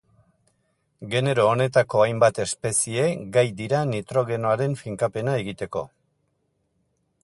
[1.11, 3.05] Genero honetako hainbat espezie
[3.37, 5.89] gai dira nitrogenoaren finkapena egiteko.